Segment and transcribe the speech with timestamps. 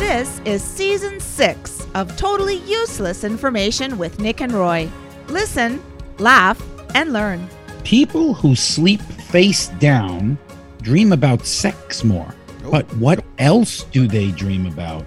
[0.00, 4.90] This is season six of Totally Useless Information with Nick and Roy.
[5.28, 5.80] Listen,
[6.16, 6.58] laugh,
[6.94, 7.46] and learn.
[7.84, 10.38] People who sleep face down
[10.80, 12.34] dream about sex more.
[12.70, 15.04] But what else do they dream about?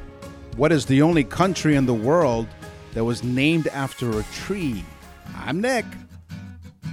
[0.57, 2.47] What is the only country in the world
[2.93, 4.85] that was named after a tree?
[5.35, 5.85] I'm Nick.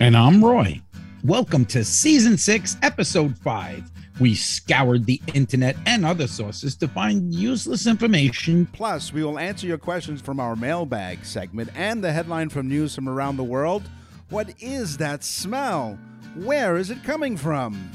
[0.00, 0.80] And I'm Roy.
[1.22, 3.90] Welcome to season six, episode five.
[4.20, 8.66] We scoured the internet and other sources to find useless information.
[8.66, 12.94] Plus, we will answer your questions from our mailbag segment and the headline from news
[12.94, 13.88] from around the world.
[14.28, 15.98] What is that smell?
[16.34, 17.90] Where is it coming from?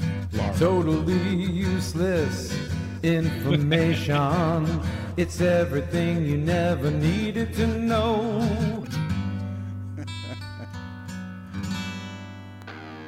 [0.56, 2.52] Totally useless
[3.04, 4.82] information.
[5.16, 8.84] it's everything you never needed to know.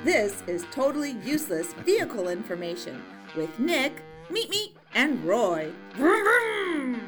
[0.04, 3.02] This is Totally Useless Vehicle Information
[3.38, 5.70] with Nick, Meet Me, and Roy.
[5.94, 7.00] Vroom, vroom.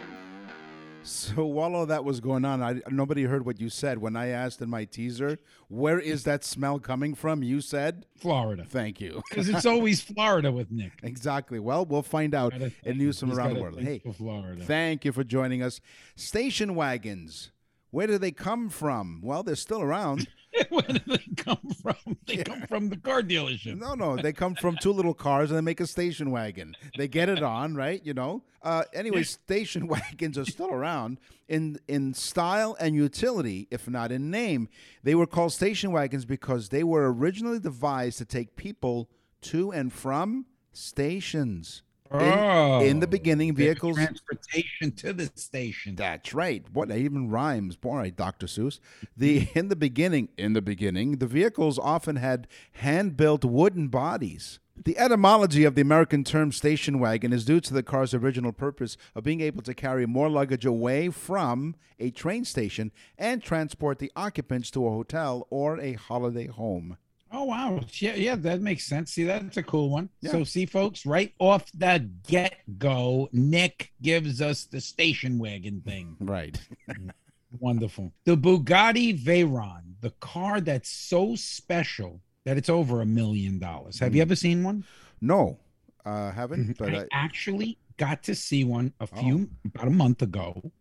[1.03, 4.29] So while all that was going on, I, nobody heard what you said when I
[4.29, 8.65] asked in my teaser, "Where is that smell coming from?" You said Florida.
[8.65, 9.23] Thank you.
[9.29, 10.93] Because it's always Florida with Nick.
[11.03, 11.59] Exactly.
[11.59, 13.81] Well, we'll find out Gotta in news from around the world.
[13.81, 14.63] Hey, Florida.
[14.65, 15.81] thank you for joining us.
[16.15, 17.51] Station wagons.
[17.91, 19.21] Where do they come from?
[19.21, 20.29] Well, they're still around.
[20.69, 22.17] Where do they come from?
[22.27, 23.79] They come from the car dealership.
[23.79, 26.77] No, no, they come from two little cars and they make a station wagon.
[26.97, 28.05] They get it on, right?
[28.05, 28.43] You know.
[28.63, 34.31] Uh, anyway, station wagons are still around in in style and utility, if not in
[34.31, 34.69] name.
[35.03, 39.09] They were called station wagons because they were originally devised to take people
[39.43, 41.83] to and from stations.
[42.13, 42.81] In, Oh.
[42.81, 43.97] in the oh, beginning, There's vehicles.
[43.97, 45.95] transportation to the station.
[45.95, 46.65] That's right.
[46.73, 47.79] What that even rhymes.
[47.85, 48.47] All right, Dr.
[48.47, 48.81] Seuss.
[49.17, 49.59] The mm-hmm.
[49.59, 54.59] in the beginning, in the beginning, the vehicles often had hand-built wooden bodies.
[54.83, 58.97] The etymology of the American term station wagon is due to the car's original purpose
[59.15, 64.11] of being able to carry more luggage away from a train station and transport the
[64.17, 66.97] occupants to a hotel or a holiday home.
[67.33, 67.81] Oh wow.
[67.95, 69.13] Yeah, yeah, that makes sense.
[69.13, 70.09] See, that's a cool one.
[70.21, 70.33] Yeah.
[70.33, 76.17] So see, folks, right off the get-go, Nick gives us the station wagon thing.
[76.21, 76.61] Right.
[77.61, 78.13] Wonderful.
[78.25, 83.99] The Bugatti Veyron, the car that's so special that it's over a million dollars.
[83.99, 84.85] Have you ever seen one?
[85.21, 85.59] No,
[86.05, 86.79] uh, haven't.
[86.79, 89.21] But I I, actually got to see one a Oh.
[89.21, 90.73] few about a month ago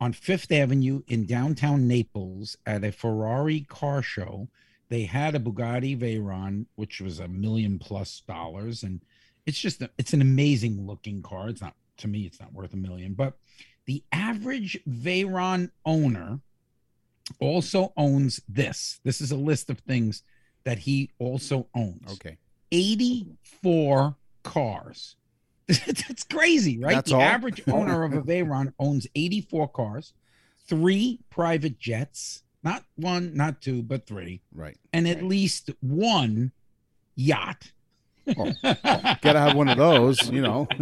[0.00, 4.48] on Fifth Avenue in downtown Naples at a Ferrari car show.
[4.92, 9.00] They had a Bugatti Veyron, which was a million plus dollars, and
[9.46, 11.48] it's just a, it's an amazing looking car.
[11.48, 13.38] It's not to me, it's not worth a million, but
[13.86, 16.40] the average Veyron owner
[17.40, 19.00] also owns this.
[19.02, 20.24] This is a list of things
[20.64, 22.12] that he also owns.
[22.12, 22.36] okay.
[22.70, 25.16] 84 cars.
[25.68, 26.96] That's crazy, right?
[26.96, 27.22] That's the all?
[27.22, 30.12] average owner of a Veyron owns 84 cars,
[30.66, 34.76] three private jets, not one, not two, but three, Right.
[34.92, 36.52] and at least one
[37.16, 37.72] yacht.
[38.36, 40.68] Oh, Gotta have one of those, you know.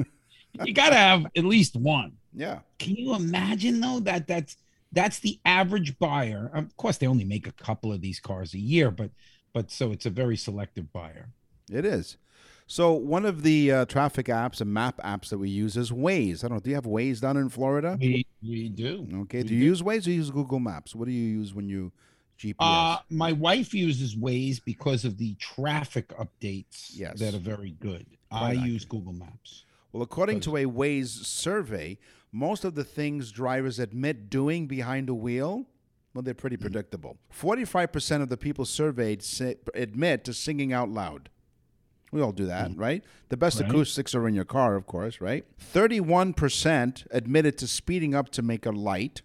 [0.65, 2.15] You got to have at least one.
[2.35, 2.59] yeah.
[2.81, 4.57] Can you imagine though that that's
[4.91, 6.51] that's the average buyer?
[6.53, 9.13] Of course, they only make a couple of these cars a year, but
[9.55, 11.29] but so it's a very selective buyer.
[11.71, 12.17] It is.
[12.67, 16.45] So one of the uh, traffic apps and map apps that we use is Waze.
[16.45, 16.61] I don't know.
[16.61, 17.97] Do you have Waze down in Florida?
[18.01, 19.07] We we do.
[19.23, 19.43] Okay.
[19.43, 20.95] We Do you use Waze or use Google Maps?
[20.95, 21.93] What do you use when you
[22.39, 22.55] GPS?
[22.61, 27.19] Uh, my wife uses Waze because of the traffic updates Yes.
[27.21, 28.07] that are very good.
[28.31, 28.71] Quite I accurate.
[28.71, 29.65] use Google Maps.
[29.93, 31.99] well, according to a Waze survey,
[32.33, 35.67] most of the things drivers admit doing behind the wheel,
[36.15, 36.39] well, they're Mm.
[36.39, 37.19] pretty predictable.
[37.31, 41.29] Forty-five percent of the people surveyed say, admit to singing out loud.
[42.13, 42.81] We all do that, mm-hmm.
[42.81, 43.05] right?
[43.29, 43.61] The best.
[43.61, 43.71] Right.
[43.71, 45.45] acoustics are in your car, of course, right?
[45.73, 49.23] 31% admitted to speeding up to make a light.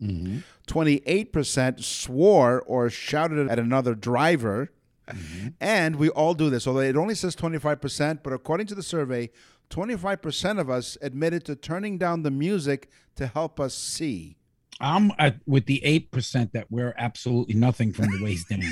[0.00, 0.38] Mm-hmm.
[0.68, 4.70] 28% swore or shouted at another driver.
[5.08, 5.48] Mm-hmm.
[5.60, 6.66] And we all do this.
[6.66, 9.30] Although it only says 25%, but according to the survey,
[9.70, 14.36] 25% of us admitted to turning down the music to help us see.
[14.80, 15.10] I'm
[15.44, 18.62] with the eight percent that wear absolutely nothing from the waist down.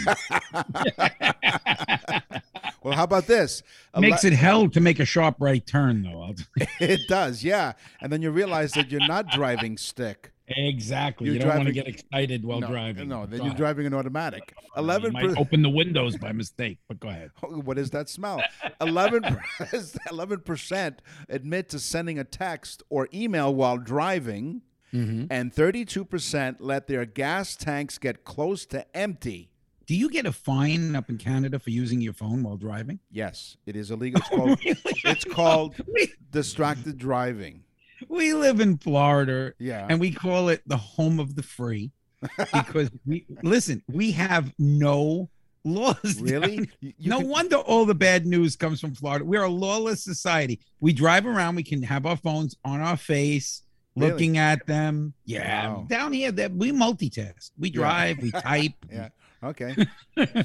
[2.87, 3.63] Well, how about this?
[3.99, 6.23] Makes Ele- it hell to make a sharp right turn, though.
[6.23, 6.67] I'll tell you.
[6.89, 7.73] It does, yeah.
[8.01, 10.31] And then you realize that you're not driving stick.
[10.49, 11.27] exactly.
[11.27, 13.09] You're you don't want to get excited while no, driving.
[13.09, 13.57] No, then Go you're ahead.
[13.57, 14.55] driving an automatic.
[14.57, 15.13] You Eleven.
[15.13, 17.31] might per- open the windows by mistake, but go ahead.
[17.43, 18.41] what is that smell?
[18.81, 24.63] 11 percent admit to sending a text or email while driving,
[24.95, 25.25] Mm-hmm.
[25.31, 29.51] and 32 percent let their gas tanks get close to empty.
[29.87, 32.99] Do you get a fine up in Canada for using your phone while driving?
[33.11, 34.21] Yes, it is illegal.
[34.21, 34.59] It's called,
[35.05, 37.63] it's called We, distracted driving.
[38.09, 39.87] we live in Florida Yeah.
[39.89, 41.93] and we call it the home of the free
[42.53, 45.29] because we listen, we have no
[45.65, 46.21] laws.
[46.21, 46.69] Really?
[46.81, 49.25] You- you no wonder all the bad news comes from Florida.
[49.25, 50.61] We're a lawless society.
[50.81, 53.63] We drive around, we can have our phones on our face,
[53.95, 54.11] Really?
[54.13, 55.15] looking at them.
[55.25, 55.69] Yeah.
[55.69, 55.87] Wow.
[55.89, 57.51] Down here, that we multitask.
[57.59, 57.75] We Yeah.
[57.75, 58.73] drive, we type.
[58.91, 59.09] Yeah.
[59.47, 59.75] Okay.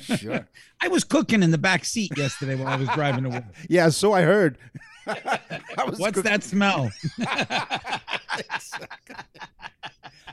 [0.02, 0.48] sure.
[0.82, 3.44] I was cooking in the back seat yesterday while I was driving to work.
[3.70, 3.90] Yeah.
[3.90, 4.58] So I heard.
[5.08, 5.40] I
[5.98, 6.92] What's cook- that smell?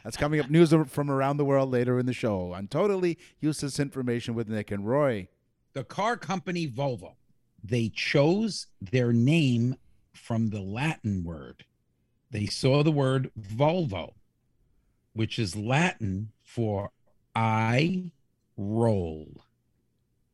[0.05, 3.79] That's coming up news from around the world later in the show on totally useless
[3.79, 5.29] information with Nick and Roy.
[5.75, 7.15] the car company Volvo.
[7.63, 9.77] They chose their name
[10.13, 11.65] from the Latin word.
[12.31, 14.13] They saw the word Volvo,
[15.13, 16.91] which is Latin for
[17.35, 18.13] I
[18.59, 19.27] roll.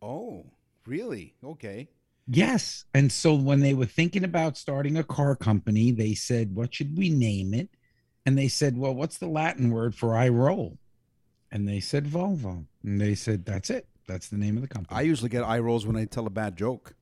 [0.02, 0.46] Oh,
[0.86, 1.34] really?
[1.44, 1.88] Okay.
[2.26, 2.84] Yes.
[2.94, 6.96] And so when they were thinking about starting a car company, they said, What should
[6.96, 7.68] we name it?
[8.26, 10.78] And they said, Well, what's the Latin word for I roll?
[11.52, 12.64] And they said Volvo.
[12.82, 13.86] And they said, That's it.
[14.08, 14.98] That's the name of the company.
[14.98, 16.94] I usually get eye rolls when I tell a bad joke,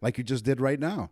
[0.00, 1.10] like you just did right now.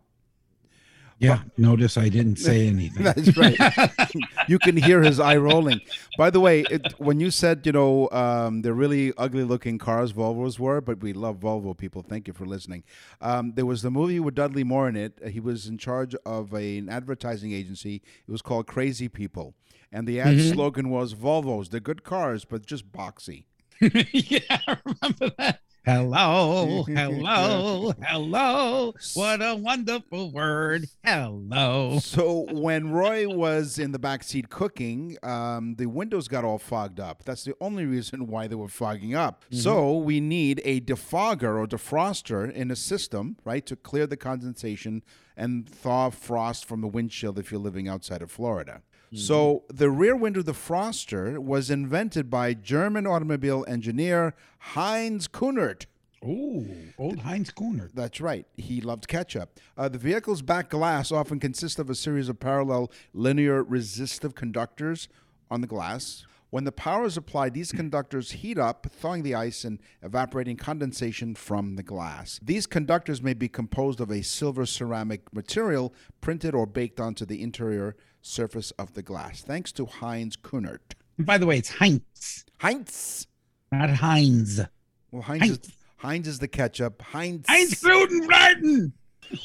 [1.23, 1.39] Yeah.
[1.57, 3.03] Notice I didn't say anything.
[3.03, 3.57] That's right.
[4.47, 5.81] you can hear his eye rolling.
[6.17, 10.13] By the way, it, when you said, you know, um, they're really ugly looking cars,
[10.13, 12.03] Volvos were, but we love Volvo people.
[12.03, 12.83] Thank you for listening.
[13.21, 15.19] Um, there was the movie with Dudley Moore in it.
[15.29, 18.01] He was in charge of a, an advertising agency.
[18.27, 19.55] It was called Crazy People.
[19.91, 23.45] And the ad slogan was Volvos, they're good cars, but just boxy.
[23.79, 25.59] yeah, I remember that.
[25.85, 28.93] Hello, hello, hello.
[29.15, 30.87] What a wonderful word.
[31.03, 31.99] Hello.
[31.99, 37.01] So when Roy was in the back seat cooking, um, the windows got all fogged
[37.01, 37.25] up.
[37.25, 39.43] That's the only reason why they were fogging up.
[39.51, 45.03] So we need a defogger or defroster in a system, right, to clear the condensation
[45.35, 48.83] and thaw frost from the windshield if you're living outside of Florida.
[49.15, 55.85] So the rear window defroster was invented by German automobile engineer Heinz Kunert.
[56.25, 56.65] Oh,
[56.97, 57.91] old Heinz Kuhner.
[57.93, 58.45] That's right.
[58.55, 59.59] He loved ketchup.
[59.77, 65.09] Uh, the vehicle's back glass often consists of a series of parallel linear resistive conductors
[65.51, 66.25] on the glass.
[66.53, 71.33] When the power is applied, these conductors heat up, thawing the ice and evaporating condensation
[71.33, 72.39] from the glass.
[72.43, 77.41] These conductors may be composed of a silver ceramic material printed or baked onto the
[77.41, 79.41] interior surface of the glass.
[79.41, 80.93] Thanks to Heinz Kunert.
[81.17, 83.25] By the way, it's Heinz, Heinz.
[83.71, 84.61] not Heinz.
[85.09, 85.57] Well, Heinz, Heinz.
[85.57, 87.01] Is, Heinz is the ketchup.
[87.01, 87.47] Heinz.
[87.47, 88.91] Heinz Glutenfladen.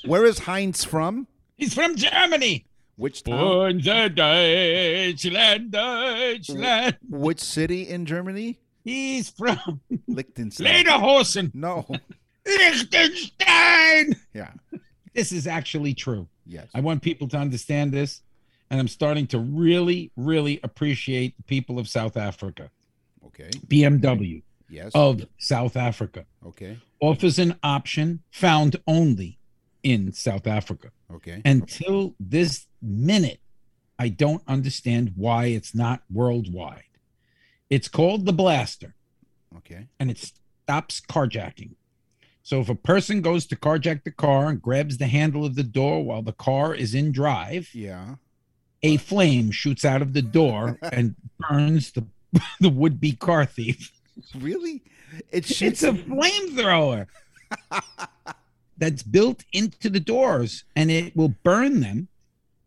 [0.04, 1.26] Where is Heinz from?
[1.56, 2.67] He's from Germany.
[2.98, 3.78] Which town?
[3.78, 6.96] Deutschland, Deutschland.
[7.08, 8.58] Which city in Germany?
[8.84, 10.84] He's from Liechtenstein.
[10.84, 11.86] Lederhosen, No.
[12.44, 14.16] Liechtenstein.
[14.34, 14.50] Yeah.
[15.14, 16.26] This is actually true.
[16.44, 16.66] Yes.
[16.74, 18.22] I want people to understand this,
[18.70, 22.68] and I'm starting to really, really appreciate the people of South Africa.
[23.26, 23.50] Okay.
[23.68, 24.90] BMW Yes.
[24.94, 26.78] of South Africa Okay.
[27.00, 29.38] offers an option found only
[29.84, 30.90] in South Africa.
[31.12, 31.40] Okay.
[31.44, 33.40] Until this minute,
[33.98, 36.82] I don't understand why it's not worldwide.
[37.70, 38.94] It's called the Blaster,
[39.56, 39.88] Okay.
[39.98, 41.72] and it stops carjacking.
[42.42, 45.62] So if a person goes to carjack the car and grabs the handle of the
[45.62, 48.16] door while the car is in drive, Yeah.
[48.82, 52.06] a flame shoots out of the door and burns the
[52.60, 53.90] the would-be car thief.
[54.34, 54.82] Really?
[55.30, 57.06] It It's a flamethrower
[58.78, 62.08] that's built into the doors and it will burn them.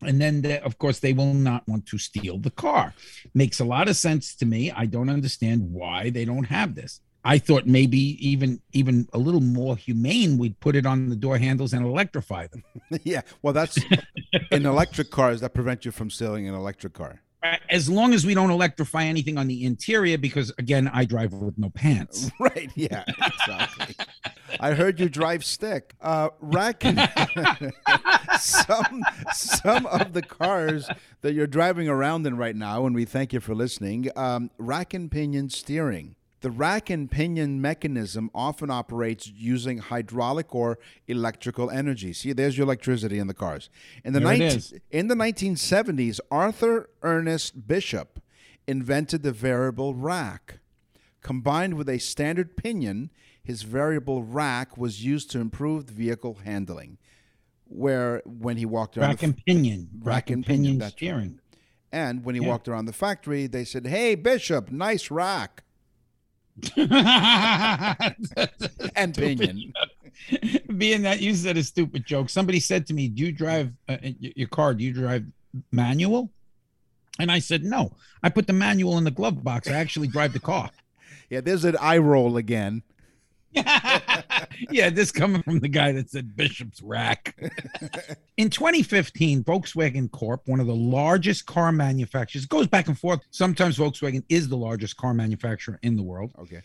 [0.03, 2.95] And then, they, of course, they will not want to steal the car.
[3.35, 4.71] Makes a lot of sense to me.
[4.71, 7.01] I don't understand why they don't have this.
[7.23, 10.39] I thought maybe even even a little more humane.
[10.39, 12.63] We'd put it on the door handles and electrify them.
[13.03, 13.21] yeah.
[13.43, 13.77] Well, that's
[14.51, 17.21] in electric cars that prevent you from stealing an electric car.
[17.69, 21.57] As long as we don't electrify anything on the interior, because again, I drive with
[21.57, 22.29] no pants.
[22.39, 22.71] Right.
[22.75, 23.03] Yeah.
[23.07, 23.95] Exactly.
[24.60, 25.93] I heard you drive stick.
[26.01, 26.83] Uh, rack.
[28.39, 30.89] some some of the cars
[31.21, 34.10] that you're driving around in right now, and we thank you for listening.
[34.15, 36.15] Um, rack and pinion steering.
[36.41, 42.13] The rack and pinion mechanism often operates using hydraulic or electrical energy.
[42.13, 43.69] See, there's your electricity in the cars.
[44.03, 44.74] In the, There 19 is.
[44.89, 48.19] in the 1970s, Arthur Ernest Bishop
[48.67, 50.57] invented the variable rack.
[51.21, 53.12] Combined with a standard pinion,
[53.43, 56.98] his variable rack was used to improve the vehicle handling.
[57.67, 59.89] Where when he walked around Rack the and pinion.
[60.01, 60.91] Rack, and pinion, right.
[60.91, 61.39] steering.
[61.91, 62.48] and when he Yeah.
[62.48, 65.63] walked around the factory, they said, "Hey, Bishop, nice rack
[68.95, 69.73] and pinion."
[70.77, 73.97] Being that you said a stupid joke, somebody said to me, "Do you drive uh,
[74.19, 74.73] your car?
[74.73, 75.25] Do you drive
[75.71, 76.31] manual?"
[77.19, 77.95] And I said, "No.
[78.23, 79.67] I put the manual in the glove box.
[79.67, 80.69] I actually drive the car."
[81.29, 82.83] Yeah, there's an eye roll again.
[84.72, 87.36] yeah, this coming from the guy that said Bishop's Rack.
[88.38, 93.20] In 2015, Volkswagen Corp, one of the largest car manufacturers, goes back and forth.
[93.31, 96.31] Sometimes Volkswagen is the largest car manufacturer in the world.
[96.39, 96.62] Okay.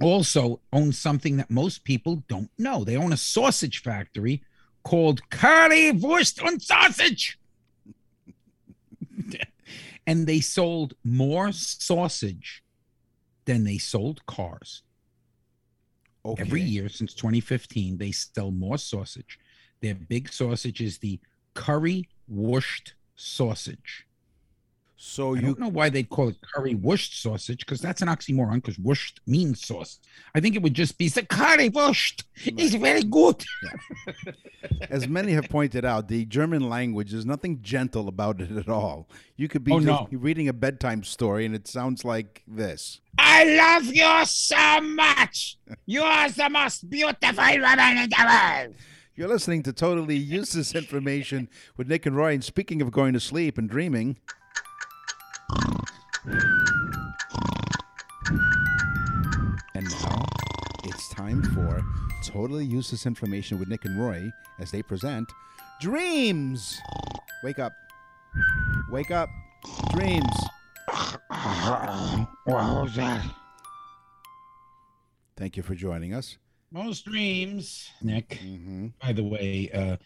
[0.00, 2.84] Also owns something that most people don't know.
[2.84, 4.42] They own a sausage factory
[4.82, 7.38] called Currywurst und Sausage.
[10.06, 12.62] and they sold more sausage
[13.46, 14.82] than they sold cars.
[16.26, 16.42] Okay.
[16.42, 19.38] Every year since 2015, they sell more sausage.
[19.80, 21.20] Their big sausage is the
[21.54, 24.05] curry wurst sausage.
[24.98, 28.08] So I you don't know why they'd call it curry wurst sausage because that's an
[28.08, 29.98] oxymoron because wurst means sauce.
[30.34, 32.24] I think it would just be the curry wurst.
[32.44, 33.44] It's very good.
[34.90, 39.08] as many have pointed out, the German language is nothing gentle about it at all.
[39.36, 40.08] You could be Oh, no.
[40.12, 43.00] reading a bedtime story and it sounds like this.
[43.18, 45.58] I love you so much.
[45.84, 48.24] You are the most beautiful woman in the
[48.64, 48.74] world.
[49.14, 52.34] You're listening to totally useless information with Nick and Roy.
[52.34, 54.16] And speaking of going to sleep and dreaming,
[59.74, 60.24] and now
[60.84, 61.82] it's time for
[62.24, 65.30] totally useless information with Nick and Roy as they present
[65.80, 66.80] Dreams.
[67.44, 67.72] Wake up.
[68.90, 69.28] Wake up.
[69.90, 70.24] Dreams.
[71.28, 73.24] What was that?
[75.36, 76.38] Thank you for joining us.
[76.72, 77.90] Most dreams.
[78.02, 78.86] Nick, Mm-hmm.
[79.02, 79.96] by the way, uh,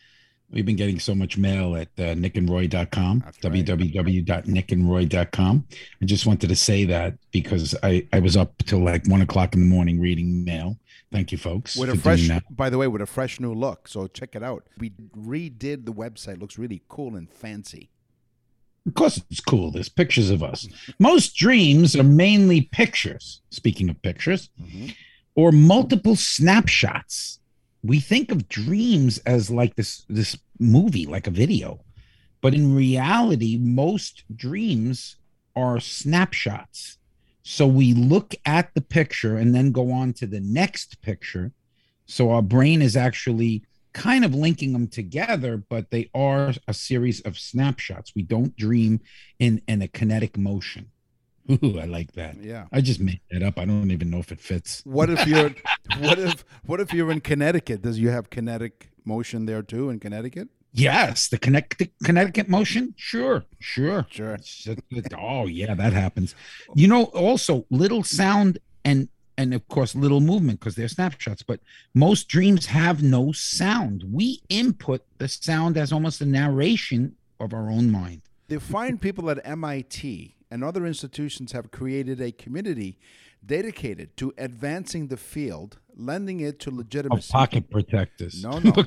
[0.53, 5.67] we've been getting so much mail at uh, nickandroy.com, That's www.nickandroy.com.
[6.03, 9.55] I just wanted to say that because I, I was up till like one o'clock
[9.55, 10.77] in the morning reading mail.
[11.13, 11.77] Thank you, folks.
[11.77, 13.89] With a fresh, by the way, with a fresh new look.
[13.89, 14.65] So check it out.
[14.79, 16.41] We redid the website.
[16.41, 17.91] Looks really cool and fancy.
[18.87, 19.73] Of course, it's cool.
[19.73, 20.69] There's pictures of us.
[20.99, 23.43] Most dreams are mainly pictures.
[23.51, 24.95] Speaking of pictures, Mhm.
[25.35, 27.40] or multiple snapshots.
[27.83, 31.81] We think of dreams as like this this movie, like a video,
[32.41, 35.17] but in reality, most dreams
[35.57, 36.99] are snapshots.
[37.43, 41.53] So we look at the picture and then go on to the next picture.
[42.07, 47.21] So our brain is actually kind of linking them together, but they are a series
[47.23, 48.13] of snapshots.
[48.15, 49.01] We don't dream
[49.39, 50.91] in in a kinetic motion.
[51.51, 52.37] Ooh, I like that.
[52.43, 52.67] Yeah.
[52.73, 53.59] I just made that up.
[53.59, 54.83] I don't even know if it fits.
[54.85, 55.51] What if you're
[55.99, 57.83] what if what if you're in Connecticut?
[57.83, 60.49] Does you have kinetic motion there too in Connecticut?
[60.73, 62.95] Yes, the Connecticut Connecticut motion.
[62.97, 64.07] Sure, sure.
[64.11, 64.37] Sure.
[65.19, 66.35] Oh yeah, that happens.
[66.75, 71.43] You know, also little sound and and of course little movement because they're snapshots.
[71.43, 71.61] But
[71.95, 74.05] most dreams have no sound.
[74.13, 78.23] We input the sound as almost a narration of our own mind.
[78.49, 82.99] The fine people at MIT and other institutions have created a community
[83.45, 87.33] dedicated to advancing the field, lending it to oh, Of legitimacy.
[87.33, 88.43] pocket protectors.
[88.43, 88.73] No, no.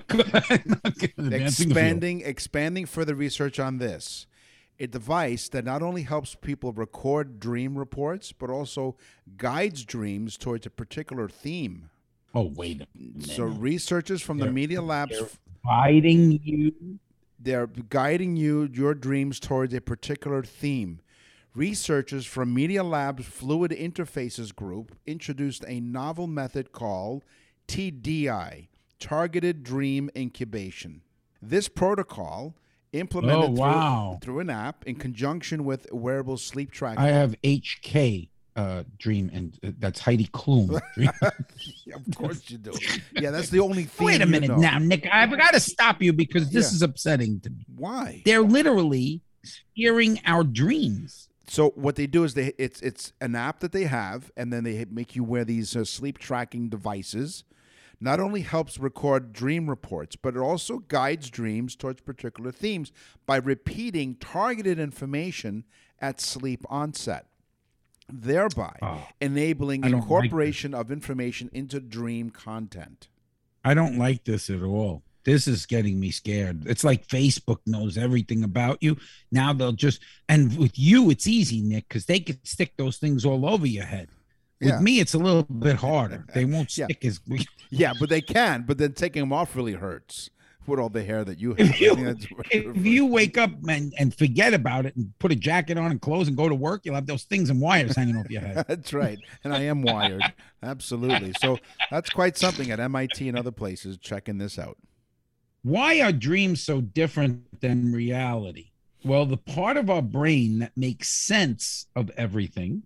[1.18, 4.28] The expanding expanding further research on this
[4.80, 8.96] a device that not only helps people record dream reports but also
[9.38, 11.90] guides dreams towards a particular theme
[12.34, 13.30] Oh wait a minute.
[13.30, 15.22] so researchers from the They're- media labs
[15.64, 17.00] guiding you.
[17.40, 21.00] they're guiding you your dreams towards a particular theme
[21.56, 27.24] researchers from media labs fluid interfaces group introduced a novel method called
[27.68, 28.68] tdi
[29.00, 31.02] targeted dream incubation
[31.42, 32.56] this protocol
[32.94, 34.20] implemented Oh, through- wow.
[34.22, 39.58] through, an app in conjunction with wearable sleep tracking I have HK uh dream and
[39.64, 40.80] uh, that's Heidi Klum.
[40.96, 42.72] Yeah, of course you do
[43.14, 44.58] yeah that's the only theme Wait a you minute know.
[44.58, 45.08] now, Nick.
[45.12, 46.76] I've got to stop you because this Yeah.
[46.76, 47.66] is upsetting to me.
[47.76, 51.30] why They're literally steering our dreams.
[51.48, 54.64] So what they do is they it's it's an app that they have, and then
[54.64, 57.44] they make you wear these uh, sleep tracking devices.
[58.00, 62.92] Not only helps record dream reports, but it also guides dreams towards particular themes
[63.26, 65.64] by repeating targeted information
[66.00, 67.28] at sleep onset.
[68.12, 73.08] thereby Oh, enabling I don't like incorporation of information into dream content.
[73.64, 75.04] I don't like this at all.
[75.26, 76.68] This is getting me scared.
[76.68, 78.98] It's like Facebook knows everything about you.
[79.32, 83.24] Now they'll just and with you it's easy, Nick, because they can stick those things
[83.26, 84.10] all over your head.
[84.60, 84.80] With Yeah.
[84.80, 86.26] me, it's a little bit harder.
[86.34, 86.86] They won't Yeah.
[86.86, 87.20] stick as
[87.70, 90.30] Yeah, but they can, but then taking them off really hurts
[90.66, 91.60] with all the hair that you have.
[91.60, 95.12] if you I think that's- if you wake up and, and forget about it and
[95.20, 97.60] put a jacket on and clothes and go to work, you'll have those things and
[97.62, 98.66] wires hanging off your head.
[98.68, 99.20] That's right.
[99.44, 100.22] And I am wired.
[100.62, 101.34] Absolutely.
[101.42, 101.60] So
[101.92, 104.78] that's quite something at MIT and other places checking this out.
[105.64, 108.72] Why are dreams so different than reality?
[109.06, 112.84] Well, the part of our brain that makes sense of everything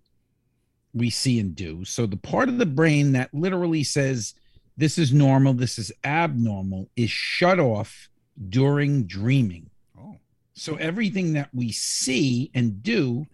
[0.93, 1.85] we see and do.
[1.85, 4.33] So the part of the brain that literally says
[4.77, 8.09] this is normal, this is abnormal, is shut off
[8.49, 9.69] during dreaming.
[9.99, 10.17] Oh.
[10.53, 13.25] So everything that we see and do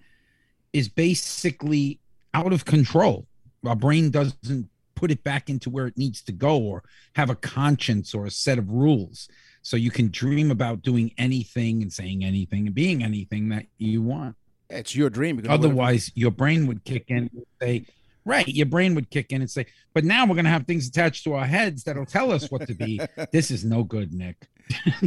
[0.72, 2.00] is basically
[2.34, 3.28] out of control.
[3.66, 6.84] Our brain doesn't put it back into where it needs to go or
[7.16, 9.28] have a conscience or a set of rules.
[9.62, 14.02] So you can dream about doing anything and saying anything and being anything that you
[14.02, 14.36] want.
[14.70, 15.42] It's your dream.
[15.48, 17.86] Otherwise, your brain would kick in and say,
[18.26, 20.88] right, your brain would kick in and say, but now we're going to have things
[20.88, 23.00] attached to our heads that'll tell us what to be.
[23.32, 24.48] this is no good, Nick.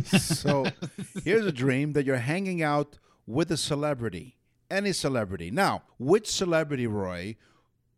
[0.07, 0.67] so
[1.25, 4.37] here's a dream that you're hanging out with a celebrity,
[4.71, 5.51] any celebrity.
[5.51, 7.37] Now, which celebrity, Roy,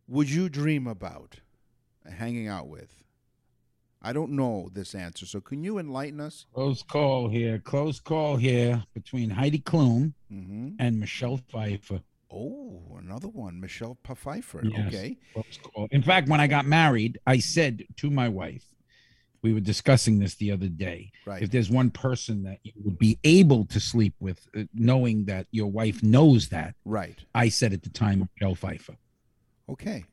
[0.07, 1.39] would you dream about
[2.11, 3.03] hanging out with?
[4.01, 6.45] I don't know this answer, so can you enlighten us?
[6.53, 7.59] Close call here.
[7.59, 10.69] Close call here between Heidi Klum Mm-hmm.
[10.79, 12.01] and Michelle Pfeiffer.
[12.31, 14.61] Oh, another one, Michelle Pfeiffer.
[14.63, 14.87] Yes.
[14.87, 15.87] Okay, Close call.
[15.91, 18.63] In fact, when I got married, I said to my wife,
[19.41, 21.11] we were discussing this the other day.
[21.25, 21.41] right.
[21.41, 25.47] If there's one person that you would be able to sleep with, uh, knowing that
[25.51, 27.17] your wife knows that, right.
[27.33, 28.95] I said at the time, Michelle Pfeiffer.
[29.67, 30.05] Okay,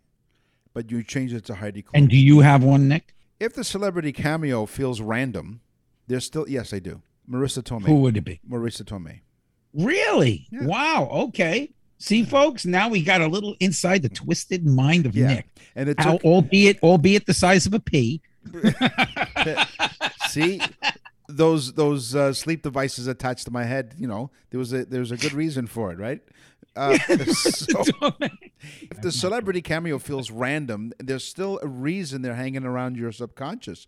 [0.76, 1.92] but you change it to Heidi Klum.
[1.94, 3.14] And do you have one, Nick?
[3.40, 5.62] if the celebrity cameo feels random,
[6.06, 7.00] there's still yes, I do.
[7.26, 7.86] Marisa Tomei.
[7.86, 8.40] Who would it be?
[8.46, 9.20] Marisa Tomei.
[9.72, 10.46] Really?
[10.50, 10.66] Yeah.
[10.66, 11.08] Wow.
[11.10, 11.72] Okay.
[11.96, 15.28] See, folks, now we got a little inside the twisted mind of Yeah.
[15.28, 15.46] Nick.
[15.74, 18.20] And it How, took albeit, albeit the size of a pea.
[20.28, 20.60] see
[21.28, 23.94] those those uh, sleep devices attached to my head.
[23.96, 26.20] You know, there was a there's a good reason for it, right?
[26.76, 27.82] Uh, so
[28.90, 33.86] if the celebrity cameo feels random, there's still a reason they're hanging around your subconscious.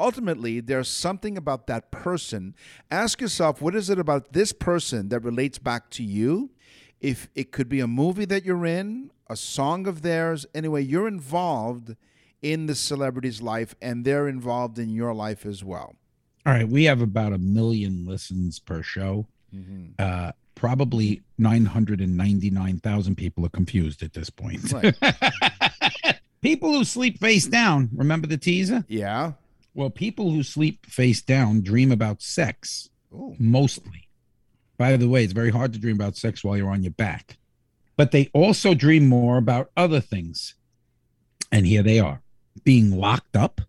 [0.00, 2.54] Ultimately, there's something about that person.
[2.90, 6.50] Ask yourself, what is it about this person that relates back to you?
[7.00, 11.08] If it could be a movie that you're in, a song of theirs, anyway, you're
[11.08, 11.96] involved
[12.42, 15.96] in the celebrity's life and they're involved in your life as well.
[16.46, 19.26] All right, we have about a million listens per show.
[19.98, 24.72] Uh, probably 999,000 people are confused at this point.
[24.72, 24.94] Right.
[26.42, 28.84] people who sleep face down, remember the teaser?
[28.88, 29.32] Yeah.
[29.74, 33.34] Well, people who sleep face down dream about sex Oh.
[33.38, 34.08] mostly.
[34.76, 37.38] By the way, it's very hard to dream about sex while you're on your back,
[37.96, 40.54] but they also dream more about other things.
[41.50, 42.20] And here they are
[42.64, 43.60] being locked up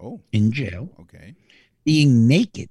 [0.00, 0.20] Oh.
[0.32, 1.34] in jail, Okay.
[1.84, 2.68] being naked,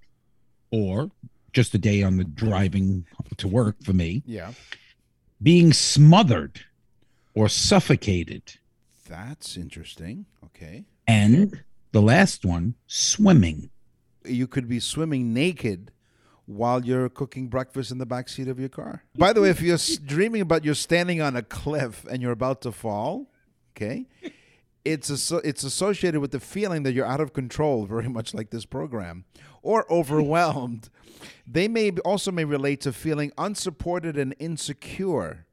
[0.71, 1.11] or
[1.53, 3.05] just a day on the driving
[3.37, 4.53] to work for me, Yeah.
[5.41, 6.61] being smothered
[7.35, 8.55] or suffocated,
[9.07, 10.25] That's interesting.
[10.43, 10.85] Okay.
[11.07, 13.69] and the last one, swimming.
[14.25, 15.91] You could be swimming naked
[16.45, 19.03] while you're cooking breakfast in the back seat of your car.
[19.15, 22.61] By the way, if you're dreaming about you're standing on a cliff and you're about
[22.63, 23.29] to fall,
[23.75, 24.07] okay,
[24.83, 28.49] it's asso- it's associated with the feeling that you're out of control, very much like
[28.49, 29.25] this program,
[29.63, 30.89] or overwhelmed.
[31.47, 35.45] they may also may relate to feeling unsupported and insecure.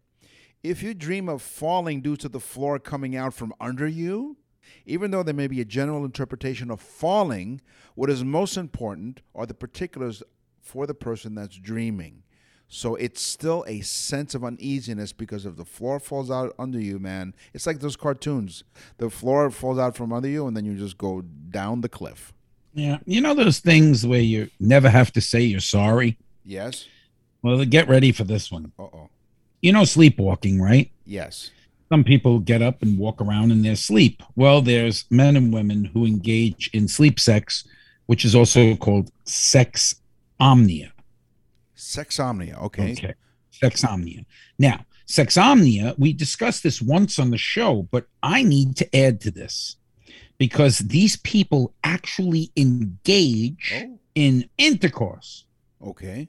[0.62, 4.37] If you dream of falling due to the floor coming out from under you,
[4.85, 7.61] even though there may be a general interpretation of falling,
[7.94, 10.23] what is most important are the particulars
[10.61, 12.23] for the person that's dreaming.
[12.73, 17.01] So it's still a sense of uneasiness because if the floor falls out under you,
[17.01, 18.62] man, it's like those cartoons.
[18.99, 22.33] The floor falls out from under you and then you just go down the cliff.
[22.72, 22.98] Yeah.
[23.04, 26.16] You know those things where you never have to say you're sorry?
[26.44, 26.87] Yes?
[27.42, 28.72] Well, get ready for this one.
[28.78, 29.11] Uh oh.
[29.62, 30.90] You know, sleepwalking, right?
[31.04, 31.50] Yes.
[31.88, 34.22] Some people get up and walk around in their sleep.
[34.37, 37.66] Well, there's men and women who engage in sleep sex,
[38.06, 39.96] which is also called sex
[40.38, 40.92] omnia.
[41.76, 42.61] Sexomnia.
[42.62, 42.92] Okay.
[42.92, 43.14] Okay.
[43.52, 44.24] Sexomnia.
[44.59, 49.30] Now, sexomnia, we discussed this once on the show, but I need to add to
[49.30, 49.76] this
[50.40, 53.98] because these people actually engage Oh.
[54.14, 55.44] in intercourse.
[55.87, 56.29] Okay.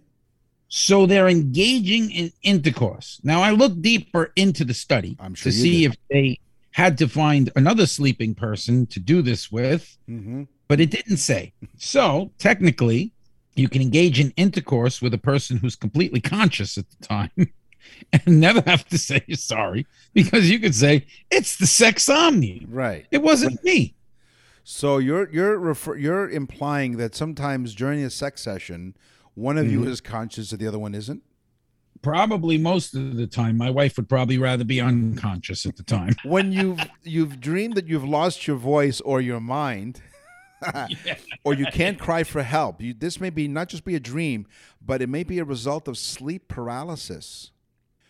[0.67, 3.19] So they're engaging in intercourse.
[3.23, 5.91] Now I looked deeper into the study I'm sure to see did.
[5.91, 6.39] if they
[6.71, 10.43] had to find another sleeping person to do this with, Mm-hmm.
[10.67, 11.53] but it didn't say.
[11.77, 13.13] So technically,
[13.55, 17.31] you can engage in intercourse with a person who's completely conscious at the time
[18.13, 22.65] and never have to say sorry because you could say it's the sex omni.
[22.69, 23.05] Right.
[23.11, 23.93] It wasn't me.
[24.73, 28.95] So you're you're refer- you're implying that sometimes during a sex session,
[29.35, 29.87] one of you Mhm.
[29.89, 31.23] is conscious and the other one isn't.
[32.01, 36.15] Probably most of the time, my wife would probably rather be unconscious at the time.
[36.23, 40.01] When you've you've dreamed that you've lost your voice or your mind,
[41.43, 42.81] or you can't cry for help.
[42.81, 44.47] You, this may be not just be a dream,
[44.81, 47.51] but it may be a result of sleep paralysis.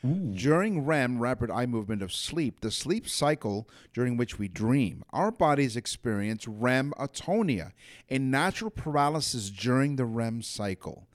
[0.03, 5.31] During REM, rapid eye movement of sleep, the sleep cycle during which we dream, our
[5.31, 7.71] bodies experience REM atonia,
[8.09, 11.07] a natural paralysis during the REM cycle.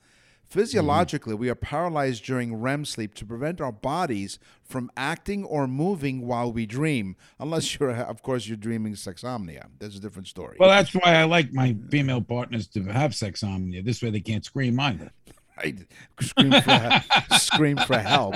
[0.49, 6.25] Physiologically, we are paralyzed during REM sleep to prevent our bodies from acting or moving
[6.25, 9.65] while we dream, unless you're, of course, you're dreaming sexomnia.
[9.79, 10.55] That's a different story.
[10.57, 13.83] Well, that's why I like my female partners to have sexomnia.
[13.83, 15.11] This way they can't scream either.
[15.57, 15.79] Right?
[16.19, 17.03] Scream for,
[17.37, 18.35] scream for help.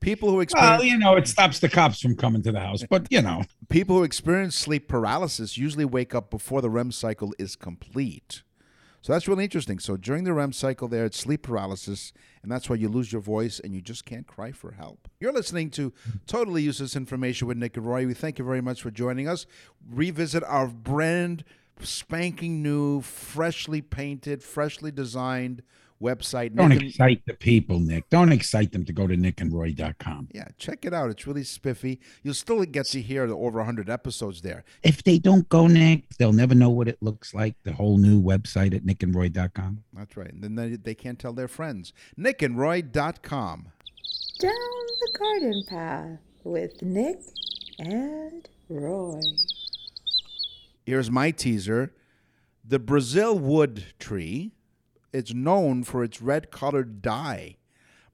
[0.00, 2.84] People who experience Well, you know, it stops the cops from coming to the house,
[2.88, 7.32] but you know, people who experience sleep paralysis usually wake up before the REM cycle
[7.38, 8.42] is complete.
[9.06, 9.78] So that's really interesting.
[9.78, 13.22] So during the REM cycle, there it's sleep paralysis, and that's why you lose your
[13.22, 15.08] voice and you just can't cry for help.
[15.20, 15.92] You're listening to
[16.26, 18.04] Totally Useless Information with Nick and Roy.
[18.04, 19.46] We thank you very much for joining us.
[19.88, 21.44] Revisit our brand
[21.80, 25.62] spanking new, freshly painted, freshly designed
[26.02, 26.54] website.
[26.54, 28.08] don't Nick and- excite the people, Nick.
[28.10, 30.28] Don't excite them to go to nickandroy.com.
[30.34, 31.10] yeah, check it out.
[31.10, 32.00] It's really spiffy.
[32.22, 34.64] You'll still get to hear the over 100 episodes there.
[34.82, 37.54] If they don't go, Nick, they'll never know what it looks like.
[37.64, 39.84] The whole new website at nickandroy.com.
[39.94, 40.32] That's right.
[40.32, 41.92] And then they, they can't tell their friends.
[42.18, 43.68] NickandRoy.com.
[44.38, 47.20] Down the garden path with Nick
[47.78, 49.20] and Roy.
[50.84, 51.92] Here's my teaser.
[52.64, 54.52] The Brazil wood tree
[55.16, 57.56] is known for its red colored dye.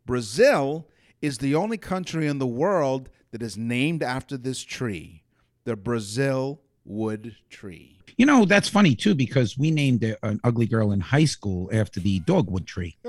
[0.07, 0.89] Brazil
[1.21, 5.23] is the only country in the world that is named after this tree,
[5.65, 7.99] the Brazil wood tree.
[8.17, 11.71] You know, that's funny too, because we named a, an ugly girl in high school
[11.73, 12.97] after the dogwood tree.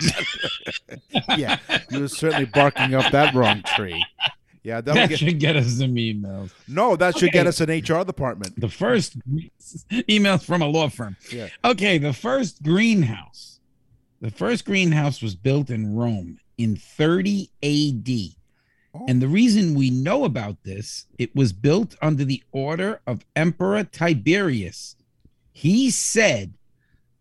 [1.36, 1.58] yeah,
[1.90, 4.04] you were certainly barking up that wrong tree.
[4.62, 6.50] Yeah, That get, should get us some emails.
[6.66, 8.60] no, that should get us an HR department.
[8.60, 9.18] The first
[9.90, 11.16] emails from a law firm.
[11.30, 11.48] Yeah.
[11.64, 13.60] Okay, the first greenhouse.
[14.20, 18.34] The first greenhouse was built in Rome in 30 AD.
[18.94, 19.06] Oh.
[19.08, 23.84] And the reason we know about this, it was built under the order of Emperor
[23.84, 24.96] Tiberius.
[25.52, 26.54] He said,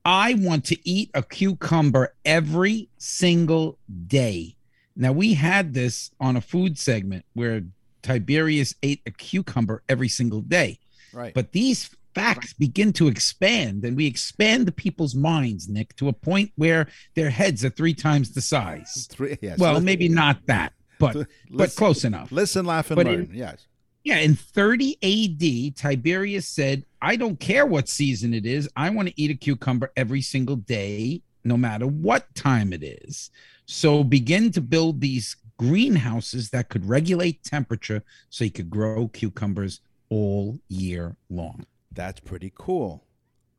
[0.04, 4.57] I want to eat a cucumber every single day.
[5.00, 7.62] Now, we had this on a food segment where
[8.02, 10.80] Tiberius ate a cucumber every single day.
[11.14, 11.34] Right.
[11.34, 16.14] But these facts begin to expand, and we expand the people's minds, Nick, to a
[16.14, 19.08] point where their heads are three times the size.
[19.12, 22.32] Three, yes, Well, listen- maybe not that, but but close enough.
[22.32, 23.26] Listen, laugh, and But learn.
[23.26, 23.68] in- yes.
[24.04, 28.70] Yeah, in 30 AD, Tiberius said, I don't care what season it is.
[28.76, 33.30] I want to eat a cucumber every single day, no matter what time it is.
[33.68, 39.82] So begin to build these greenhouses that could regulate temperature so you could grow cucumbers
[40.10, 41.66] all year long.
[41.92, 43.04] That's pretty cool.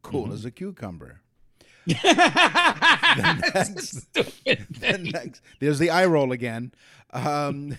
[0.03, 0.33] Cool Mm-hmm.
[0.33, 1.21] as a cucumber.
[2.03, 6.73] That's a stupid Then next, there's the eye roll again.
[7.13, 7.77] Um,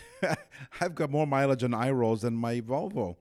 [0.80, 3.16] I've got more mileage on eye rolls than my Volvo.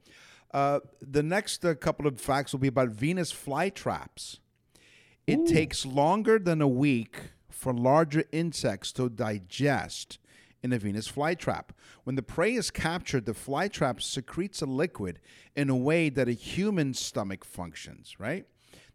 [0.53, 4.39] Uh, the next uh, couple of facts will be about Venus flytraps.
[5.27, 10.21] It takes longer than a week for larger insects to digest
[10.63, 11.71] in a Venus flytrap.
[12.05, 15.19] When the prey is captured, the flytrap secretes a liquid
[15.57, 18.47] in a way that a human stomach functions, right?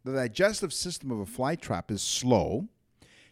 [0.05, 2.69] The digestive system of a flytrap is slow,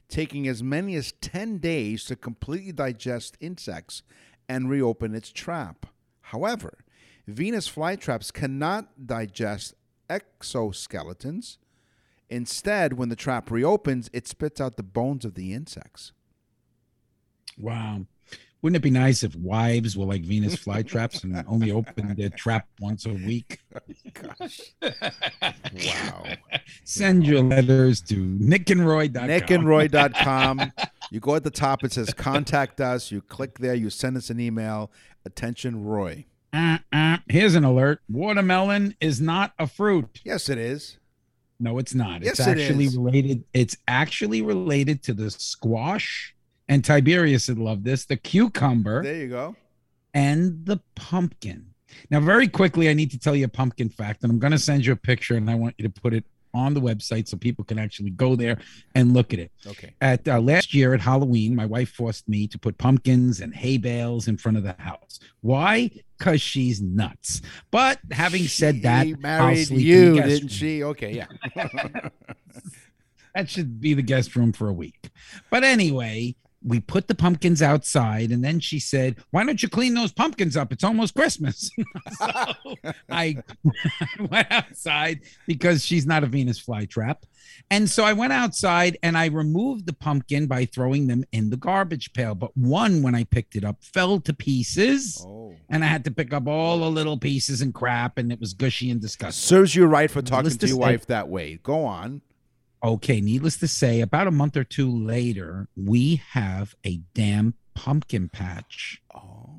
[0.09, 4.03] taking as many as 10 days to completely digest insects
[4.49, 5.85] and reopen its trap.
[6.19, 6.79] However,
[7.25, 9.75] Venus flytraps cannot digest
[10.09, 11.55] exoskeletons.
[12.31, 16.13] Instead, when the trap reopens, it spits out the bones of the insects.
[17.59, 18.05] Wow.
[18.61, 22.67] Wouldn't it be nice if wives were like Venus flytraps and only opened their trap
[22.79, 23.59] once a week?
[24.13, 24.61] Gosh.
[24.81, 26.23] wow.
[26.85, 29.27] Send your letters to nickandroy.com.
[29.27, 30.71] nickandroy.com.
[31.13, 33.11] You go at the top, it says contact us.
[33.11, 34.93] You click there, you send us an email.
[35.25, 36.23] Attention, Roy.
[36.53, 40.21] Uh, uh, here's an alert watermelon is not a fruit.
[40.23, 40.99] Yes, it is.
[41.61, 42.23] No, it's not.
[42.23, 43.43] Yes, it's actually related.
[43.53, 46.33] It's actually related to the squash,
[46.67, 48.05] and Tiberius would love this.
[48.05, 49.55] The cucumber There you go.
[50.13, 51.67] and the pumpkin.
[52.09, 54.57] Now, very quickly, I need to tell you a pumpkin fact, and I'm going to
[54.57, 57.37] send you a picture, and I want you to put it on the website so
[57.37, 58.57] people can actually go there
[58.95, 59.51] and look at it.
[59.67, 59.93] Okay.
[60.01, 63.77] At uh, last year at Halloween, my wife forced me to put pumpkins and hay
[63.77, 65.19] bales in front of the house.
[65.41, 65.89] Why?
[66.17, 67.41] Because she's nuts.
[67.71, 70.47] But having said that, She I'll married sleep in the you, didn't room.
[70.49, 70.83] she?
[70.83, 71.27] Okay, yeah.
[73.35, 75.09] That should be the guest room for a week.
[75.49, 79.93] But anyway, we put the pumpkins outside, and then she said, Why don't you clean
[79.93, 80.71] those pumpkins up?
[80.71, 81.71] It's almost Christmas.
[82.11, 82.73] so
[83.09, 83.37] I
[84.29, 87.17] went outside because she's not a Venus flytrap.
[87.69, 91.57] And so I went outside and I removed the pumpkin by throwing them in the
[91.57, 92.35] garbage pail.
[92.35, 95.23] But one, when I picked it up, fell to pieces.
[95.25, 95.55] oh.
[95.69, 98.53] And I had to pick up all the little pieces and crap, and it was
[98.53, 99.57] gushy and disgusting.
[99.57, 101.59] Serves you right for talking to your wife that way.
[101.63, 102.21] Go on.
[102.83, 108.27] Okay, needless to say, about a month or two later, we have a damn pumpkin
[108.27, 109.01] patch.
[109.13, 109.49] Oh,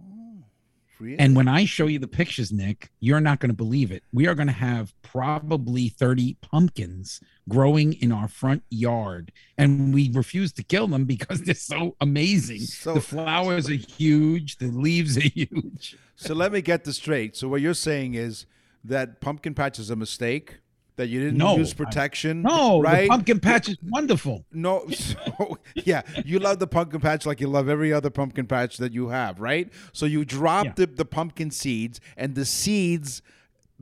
[0.99, 1.19] really?
[1.21, 4.03] And when I show you the pictures, Nick, you're not going to believe it.
[4.13, 9.31] We are going to have probably 30 pumpkins growing in our front yard.
[9.57, 12.61] And we refuse to kill them because they're so amazing.
[12.61, 15.97] So- the flowers are huge, the leaves are huge.
[16.17, 17.37] so let me get this straight.
[17.37, 18.47] So what you're saying is
[18.83, 20.59] that pumpkin patch is a mistake.
[20.97, 22.43] That you didn't No, use I- protection.
[22.43, 23.03] No, right?
[23.03, 24.45] the pumpkin patch is wonderful.
[24.53, 28.77] No, so yeah, you love the pumpkin patch like you love every other pumpkin patch
[28.77, 29.73] that you have, right?
[29.93, 30.87] So you dropped Yeah.
[30.87, 33.23] the, the pumpkin seeds, and the seeds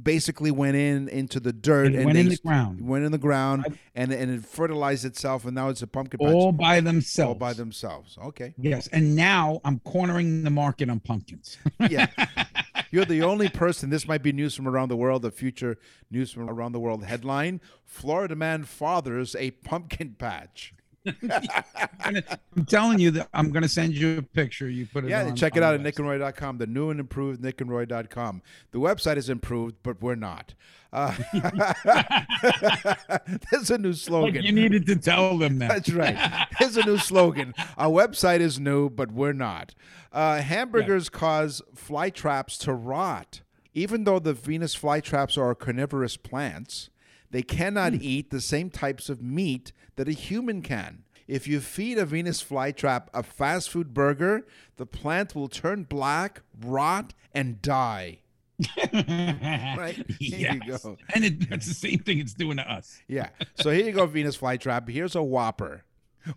[0.00, 2.80] basically went in into the dirt It and went in the ground.
[2.80, 6.32] went in the ground, and and it fertilized itself, and now it's a pumpkin patch
[6.32, 7.28] All by themselves.
[7.28, 8.16] all by themselves.
[8.24, 11.58] Okay, Yes, and now I'm cornering the market on pumpkins.
[11.90, 12.06] yeah.
[12.90, 13.90] You're the only person.
[13.90, 15.22] This might be news from around the world.
[15.22, 15.78] the future
[16.10, 20.74] news from around the world headline: Florida man fathers a pumpkin patch.
[21.06, 24.68] I'm telling you that I'm going to send you a picture.
[24.68, 25.10] You put it.
[25.10, 28.42] Yeah, on, check it out at nickandroy.com, the new and improved nickandroy.com.
[28.72, 30.54] The website is improved, but we're not.
[30.92, 31.14] Uh,
[33.50, 34.42] there's a new slogan.
[34.42, 35.68] you needed to tell them that.
[35.68, 36.48] That's right.
[36.58, 37.54] There's a new slogan.
[37.78, 39.74] Our website is new, but we're not.
[40.12, 43.42] Uh, hamburgers cause fly traps to rot.
[43.72, 46.90] Even though the Venus flytraps are carnivorous plants,
[47.30, 47.98] they cannot hmm.
[48.00, 51.04] eat the same types of meat that a human can.
[51.28, 56.42] If you feed a Venus flytrap a fast food burger, the plant will turn black,
[56.60, 58.18] rot, and die.
[58.92, 60.04] Right?
[60.18, 60.96] Here you go.
[61.14, 63.00] And it, that's the same thing it's doing to us.
[63.06, 63.28] Yeah.
[63.54, 64.88] So here you go, Venus flytrap.
[64.88, 65.84] Here's a Whopper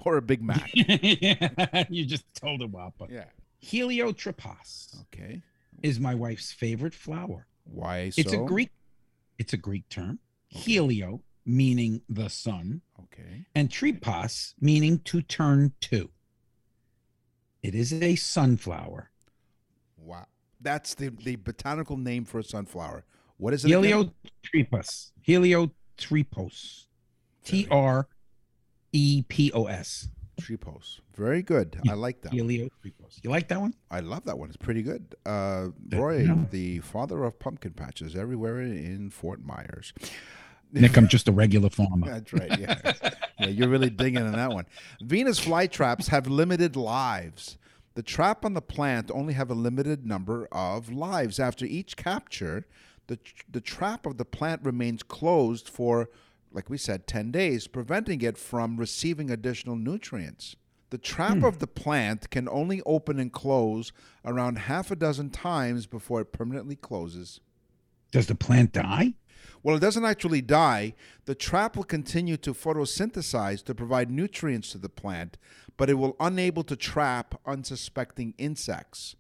[0.05, 0.69] or a Big Mac.
[0.73, 3.07] you just told a whopper.
[3.09, 3.25] Yeah.
[3.63, 5.41] Heliotropas Okay.
[5.81, 7.47] is my wife's favorite flower.
[7.63, 8.21] Why so?
[8.21, 8.71] It's a Greek.
[9.39, 10.19] It's a Greek term.
[10.53, 13.45] Helio meaning the sun, Okay.
[13.55, 16.09] and tripos meaning to turn to.
[17.61, 19.09] It is a sunflower.
[19.97, 20.25] Wow.
[20.61, 23.03] That's the, the botanical name for a sunflower.
[23.37, 23.71] What is it?
[23.71, 24.11] again?
[25.27, 26.87] Heliotripos.
[27.43, 28.07] T R
[28.93, 30.07] E P O S.
[30.41, 30.99] Tripos.
[31.15, 31.79] Very good.
[31.89, 32.31] I like that.
[32.31, 33.19] Heliotripos.
[33.21, 33.73] You like that one?
[33.91, 34.49] I love that one.
[34.49, 35.15] It's pretty good.
[35.25, 39.93] Uh, Roy, the father of pumpkin patches everywhere in Fort Myers.
[40.81, 42.07] Nick, I'm just a regular farmer.
[42.07, 42.59] That's right.
[42.59, 42.93] Yeah.
[43.39, 44.65] yeah, you're really digging on that one.
[45.01, 47.57] Venus flytraps have limited lives.
[47.95, 51.39] The trap on the plant only have a limited number of lives.
[51.39, 52.65] After each capture,
[53.07, 56.09] the the trap of the plant remains closed for
[56.53, 60.55] like we said 10 days, preventing it from receiving additional nutrients.
[60.91, 61.45] The trap hmm.
[61.45, 63.91] of the plant can only open and close
[64.23, 67.39] around half a dozen times before it permanently closes.
[68.11, 69.13] Does the plant die?
[69.61, 70.93] Well, it doesn't actually die.
[71.25, 75.37] The trap will continue to photosynthesize to provide nutrients to the plant,
[75.77, 79.15] but it will unable to trap unsuspecting insects.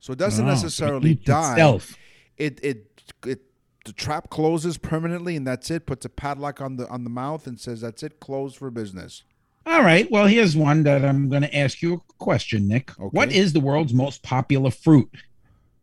[0.00, 1.52] So it doesn't Oh, so it necessarily die.
[1.52, 1.96] itself.
[2.36, 3.40] It it it
[3.84, 5.86] the trap closes permanently and that's it.
[5.86, 9.22] Puts a padlock on the on the mouth and says that's it, closed for business.
[9.64, 10.08] All right.
[10.10, 12.90] Well, here's one that I'm going to ask you a question, Nick.
[12.98, 13.38] What Okay.
[13.38, 15.10] is the world's most popular fruit?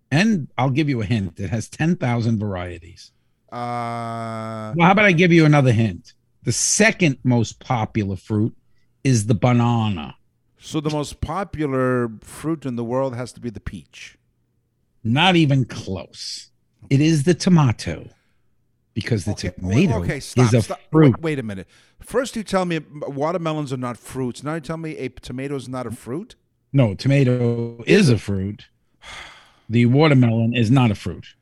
[0.10, 1.38] And I'll give you a hint.
[1.40, 3.12] It has 10,000 varieties.
[3.54, 6.14] Uh Well, how about I give you another hint?
[6.44, 8.54] The second most popular fruit
[9.04, 10.16] is the banana.
[10.60, 14.18] so the most popular fruit in the world has to be the peach.
[15.04, 16.50] Not even close.
[16.90, 18.08] It is the tomato
[18.94, 20.80] because the Okay, tomato okay, stop, is a stop.
[20.92, 21.16] fruit.
[21.18, 21.68] Wait, wait a minute.
[22.00, 22.80] First, you tell me
[23.24, 24.44] watermelons are not fruits.
[24.44, 26.36] Now you tell me a tomato is not a fruit.
[26.72, 28.68] No, tomato is a fruit.
[29.70, 31.36] The watermelon is not a fruit.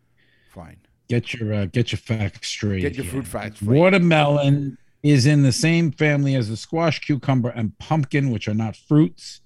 [0.54, 0.81] Fine.
[1.12, 2.82] Get your uh, get your facts straight.
[2.84, 3.12] Get your here.
[3.12, 3.78] fruit facts straight.
[3.78, 8.78] Watermelon is in the same family as the squash, cucumber, and pumpkin, which are not
[8.78, 9.42] fruits,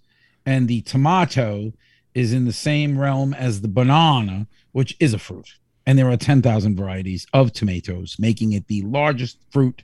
[0.45, 1.73] and the tomato
[2.13, 5.55] is in the same realm as the banana, which is a fruit.
[5.87, 9.83] And there are ten thousand varieties of tomatoes, making it the largest fruit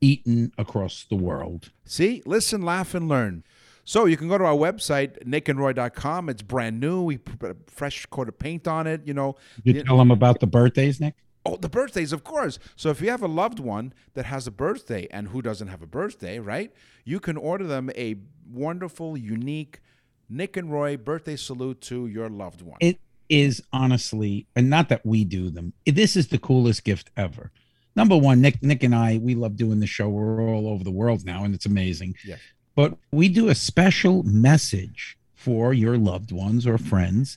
[0.00, 1.70] eaten across the world.
[1.84, 3.44] See, listen, laugh, and learn.
[3.84, 6.28] So you can go to our website, nickandroy.com.
[6.28, 7.02] It's brand new.
[7.02, 9.02] We put a fresh coat of paint on it.
[9.06, 9.82] You know, You Yeah.
[9.82, 11.14] tell them about the birthdays, Nick.
[11.46, 12.58] Oh, the birthdays, of course.
[12.76, 15.80] So if you have a loved one that has a birthday, and who doesn't have
[15.80, 16.70] a birthday, right?
[17.04, 18.16] You can order them a
[18.50, 19.80] wonderful, unique
[20.28, 22.76] Nick and Roy birthday salute to your loved one.
[22.80, 25.72] It is honestly, and not that we do them.
[25.86, 27.50] This is the coolest gift ever.
[27.96, 30.08] Number one, Nick, Nick and I, we love doing the show.
[30.08, 32.14] We're all over the world now, and it's amazing.
[32.24, 32.38] Yes.
[32.80, 37.36] But we do a special message for your loved ones or friends,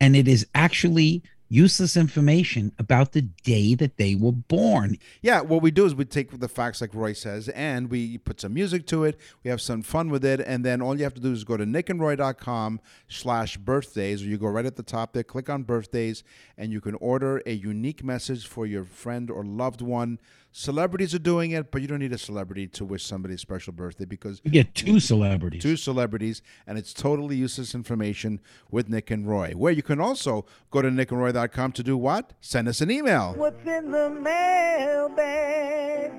[0.00, 4.96] and it is actually useless information about the day that they were born.
[5.20, 8.40] Yeah, what we do is we take the facts like Roy says and we put
[8.40, 9.18] some music to it.
[9.44, 10.40] We have some fun with it.
[10.40, 14.38] And then all you have to do is go to nickandroy.com slash birthdays, or you
[14.38, 16.24] go right at the top there, click on birthdays,
[16.56, 20.18] and you can order a unique message for your friend or loved one.
[20.58, 23.72] Celebrities are doing it, but you don't need a celebrity to wish somebody a special
[23.72, 25.62] birthday because You get two celebrities.
[25.62, 29.52] two celebrities, and it's totally useless information with Nick and Roy.
[29.52, 32.32] Where you can also go to nickandroy.com to do what?
[32.40, 33.34] Send us an email.
[33.36, 36.10] What's in the mailbag?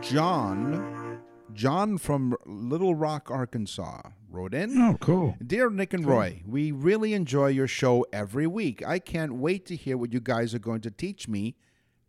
[0.00, 1.20] John,
[1.52, 4.80] John from Little Rock, Arkansas, wrote in.
[4.80, 5.36] Oh, cool.
[5.44, 8.86] Dear Nick and Roy, we really enjoy your show every week.
[8.86, 11.56] I can't wait to hear what you guys are going to teach me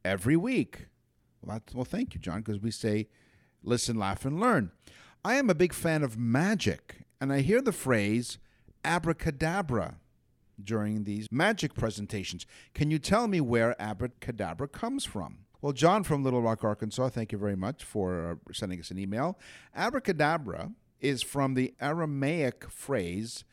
[0.06, 0.88] every week.
[1.42, 3.08] Well, that's, well thank you, John, because we say
[3.64, 4.72] listen, laugh, and learn.
[5.24, 8.40] I am a big fan of magic, and I hear the phrase
[8.84, 9.98] abracadabra
[10.64, 12.46] during these magic presentations.
[12.74, 15.40] Can you tell me where abracadabra comes from?
[15.62, 18.98] Well, John from Little Rock, Arkansas, thank you very much for uh, sending us an
[18.98, 19.38] email.
[19.76, 23.44] Abracadabra is from the Aramaic phrase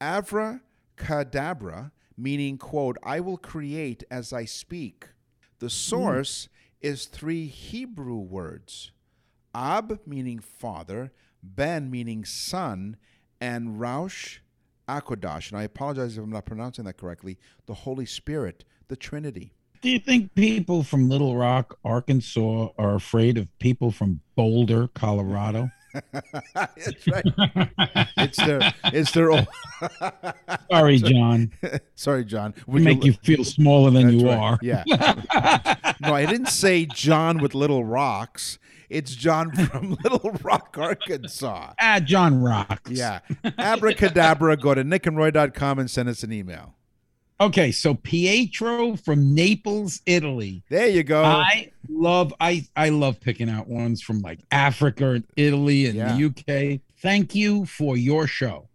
[0.00, 5.08] avracadabra, meaning, quote, I will create as I speak.
[5.58, 6.48] The source
[6.80, 8.90] is three Hebrew words
[9.54, 11.12] Ab, meaning father,
[11.42, 12.96] Ben, meaning son,
[13.40, 14.38] and Raush
[14.88, 15.50] Akodash.
[15.50, 17.38] And I apologize if I'm not pronouncing that correctly.
[17.66, 19.54] The Holy Spirit, the Trinity.
[19.80, 25.70] Do you think people from Little Rock, Arkansas are afraid of people from Boulder, Colorado?
[26.54, 27.24] That's right.
[28.16, 29.46] it's their, it's their own.
[30.70, 31.52] Sorry, John.
[31.94, 32.54] Sorry, John.
[32.66, 34.38] We make you feel smaller than you right.
[34.38, 34.58] are.
[34.62, 34.84] Yeah.
[36.00, 38.58] no, I didn't say John with little rocks.
[38.90, 41.72] It's John from Little Rock, Arkansas.
[41.80, 42.90] Ah, John rocks.
[42.90, 43.20] Yeah.
[43.58, 44.56] Abracadabra.
[44.56, 46.74] Go to nickandroy.com and send us an email.
[47.44, 50.62] Okay, so Pietro from Naples, Italy.
[50.70, 51.22] There you go.
[51.22, 56.16] I love I I love picking out ones from like Africa and Italy and Yeah.
[56.16, 56.80] the UK.
[57.02, 58.70] Thank you for your show.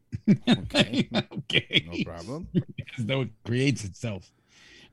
[0.47, 1.09] Okay.
[1.33, 1.87] okay.
[1.91, 2.47] No problem.
[2.99, 4.29] as though it creates itself.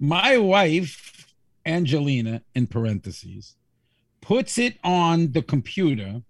[0.00, 1.26] My wife,
[1.66, 3.56] Angelina, in parentheses,
[4.22, 6.22] puts it on the computer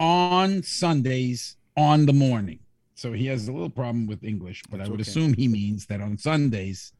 [0.00, 2.60] on Sundays on the morning.
[3.02, 5.10] So he has a little problem with English, but That's I would okay.
[5.10, 6.92] assume he means that on Sundays,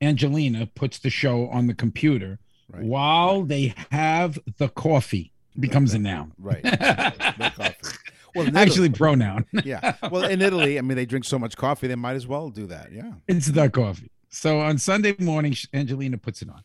[0.00, 2.38] Angelina puts the show on the computer
[2.70, 2.84] Right.
[2.84, 5.30] while they have the coffee.
[5.60, 6.32] Becomes a noun.
[6.38, 6.64] Right.
[7.38, 7.96] No coffee.
[8.34, 9.44] Well, in Actually, pronoun.
[9.64, 9.94] yeah.
[10.10, 12.66] Well, in Italy, I mean, they drink so much coffee, they might as well do
[12.68, 12.90] that.
[12.90, 13.12] Yeah.
[13.28, 14.10] It's the coffee.
[14.30, 16.62] So on Sunday morning, Angelina puts it on.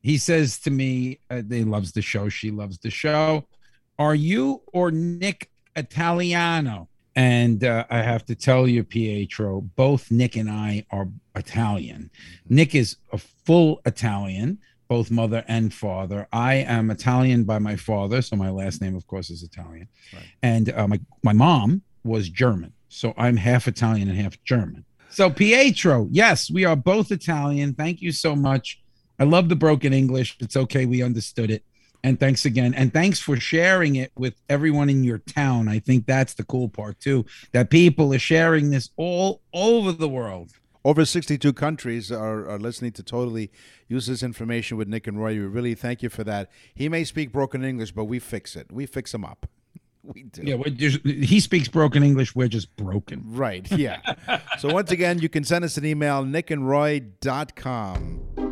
[0.00, 2.30] He says to me, uh, "They loves the show.
[2.30, 3.44] She loves the show.
[3.98, 10.36] Are you or Nick Italiano?" And uh, I have to tell you, Pietro, both Nick
[10.36, 12.10] and I are Italian.
[12.48, 16.26] Nick is a full Italian, both mother and father.
[16.32, 19.88] I am Italian by my father, so my last name, of course, is Italian.
[20.12, 20.24] Right.
[20.42, 24.84] And uh, my my mom was German, so I'm half Italian and half German.
[25.08, 27.74] So Pietro, yes, we are both Italian.
[27.74, 28.80] Thank you so much.
[29.20, 30.36] I love the broken English.
[30.40, 31.62] It's okay, we understood it.
[32.04, 32.74] And thanks again.
[32.74, 35.68] And thanks for sharing it with everyone in your town.
[35.68, 37.24] I think that's the cool part too.
[37.52, 40.52] That people are sharing this all over the world.
[40.84, 43.50] Over 62 countries are, are listening to totally
[43.88, 45.32] Useless information with Nick and Roy.
[45.32, 46.50] We really thank you for that.
[46.74, 48.72] He may speak broken English, but we fix it.
[48.72, 49.46] We fix him up.
[50.06, 50.42] We do.
[50.42, 52.34] Yeah, just, he speaks broken English.
[52.34, 53.22] We're just broken.
[53.24, 54.02] Right, yeah.
[54.58, 58.43] so once again, you can send us an email, nickandroy.com.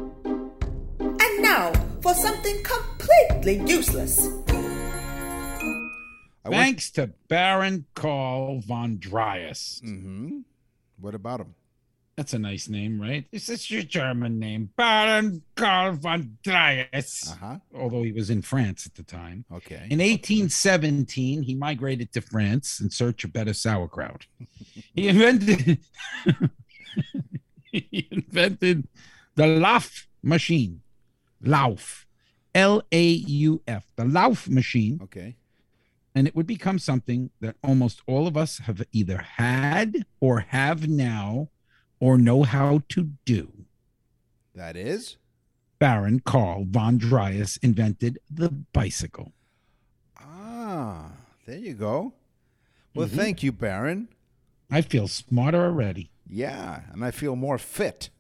[2.05, 4.27] And now for something completely useless.
[6.45, 9.81] I went- Thanks to Baron Karl von Drais.
[9.85, 10.41] Mm-hmm.
[11.01, 11.55] What about him?
[12.17, 13.25] That's a nice name, right?
[13.33, 14.69] Is this your German name?
[14.77, 17.31] Baron Karl von Drais.
[17.33, 17.57] Uh huh.
[17.75, 19.47] Although he was in France at the time.
[19.51, 19.87] Okay.
[19.91, 24.27] In 1817, he migrated to France in search of better sauerkraut.
[24.95, 25.79] He invented
[27.73, 28.87] he invented
[29.35, 30.82] the Lauf machine.
[31.45, 32.05] Lauf.
[32.55, 33.85] L A U F.
[33.97, 35.01] The Lauf machine.
[35.03, 35.37] Okay.
[36.15, 40.87] And it would become something that almost all of us have either had or have
[40.87, 41.49] now
[42.01, 43.65] or know how to do.
[44.55, 45.17] That is.
[45.79, 49.33] Baron Karl von Drais invented the bicycle.
[50.19, 51.13] Ah,
[51.47, 52.13] there you go.
[52.95, 53.17] Well, Mhm.
[53.17, 54.09] thank you, Baron.
[54.71, 56.11] I feel smarter already.
[56.29, 58.11] Yeah, and I feel more fit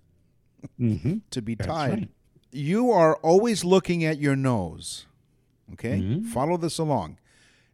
[0.81, 1.18] Mm-hmm.
[1.31, 1.91] to be That's tied.
[1.93, 2.11] right.
[2.53, 5.07] You are always looking at your nose.
[5.73, 6.01] Okay?
[6.01, 6.27] Mhm.
[6.27, 7.19] Follow this along.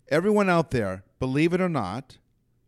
[0.08, 2.18] Everyone out there, believe it or not,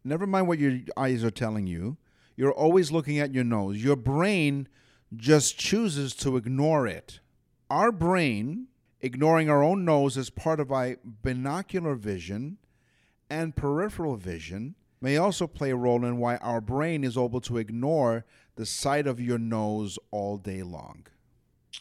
[0.05, 1.97] never mind what your eyes are telling you,
[2.37, 3.83] you're always looking at your nose.
[3.83, 4.67] Your brain
[5.17, 7.21] just chooses to ignore it.
[7.71, 8.67] Our brain,
[9.01, 12.59] ignoring our own nose as part of our binocular vision
[13.31, 17.57] and peripheral vision, may also play a role in why our brain is able to
[17.57, 18.25] ignore
[18.57, 21.07] the sight of your nose all day long.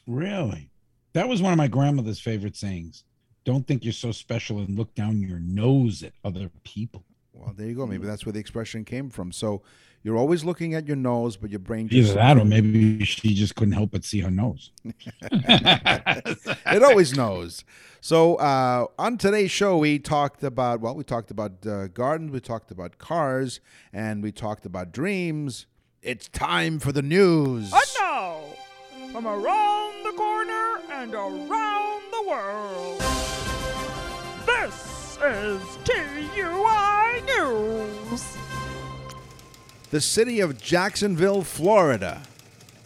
[0.08, 0.70] Really?
[1.14, 3.04] That was one of my grandmother's favorite sayings.
[3.46, 7.04] Don't think you're so special and look down your nose at other people.
[7.34, 7.88] Well, there you go.
[7.88, 9.32] Maybe that's where the expression came from.
[9.32, 9.62] So
[10.04, 13.34] you're always looking at your nose, but your brain Either just that or maybe she
[13.34, 14.72] just couldn't help but see her nose.
[15.24, 17.64] it always knows.
[18.02, 22.40] So uh, on today's show, we talked about well, we talked about uh, gardens, we
[22.40, 23.60] talked about cars,
[23.92, 25.66] and we talked about dreams.
[26.02, 27.74] It's time for the news.
[27.74, 28.40] And now,
[29.12, 33.00] from around the corner and around the world,
[34.46, 38.38] this is TUI News.
[39.92, 42.22] The city of Jacksonville, Florida,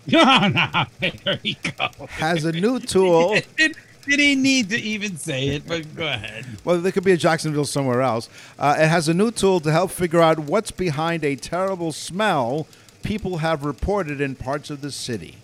[0.07, 1.89] No, no, there you go.
[2.09, 3.35] has a new tool.
[3.57, 5.65] Did, did he need to even say it?
[5.65, 6.45] But go ahead.
[6.65, 8.27] Well, there could be a Jacksonville somewhere else.
[8.59, 12.67] Uh, it has a new tool to help figure out what's behind a terrible smell
[13.01, 15.35] people have reported in parts of the city.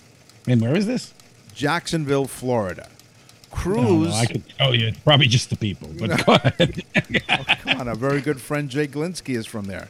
[0.50, 1.14] And where is this?
[1.54, 2.88] Jacksonville, Florida.
[3.52, 4.10] No, Crews.
[4.10, 5.90] no, I can tell you, it's probably just the people.
[6.00, 6.84] But go ahead.
[7.64, 9.88] Come on, a very good friend Jay Glinsky is from there.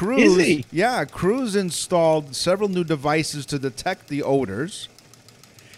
[0.00, 0.64] He?
[0.70, 4.88] yeah, Crews installed several new devices to detect the odors.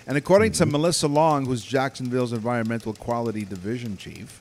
[0.06, 0.64] And according Mm-hmm.
[0.64, 4.40] to Melissa Long, who's Jacksonville's Environmental Quality Division chief,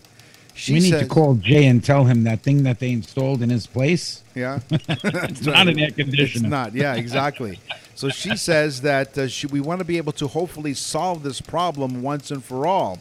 [0.56, 3.44] she we need says, to call Jay and tell him that thing that they installed
[3.44, 4.24] in his place.
[4.34, 6.46] Yeah, It's not an air conditioner.
[6.46, 6.74] It's not.
[6.74, 7.60] Yeah, exactly.
[8.00, 11.41] so she says that uh, she, we want to be able to hopefully solve this
[11.41, 13.00] problem once and for all.